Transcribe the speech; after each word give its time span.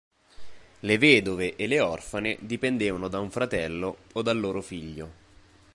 Le 0.79 0.97
vedove 0.97 1.55
e 1.55 1.67
le 1.67 1.79
orfane 1.79 2.35
dipendevano 2.39 3.07
da 3.07 3.19
un 3.19 3.29
fratello 3.29 3.97
o 4.13 4.23
dal 4.23 4.39
loro 4.39 4.63
figlio. 4.63 5.09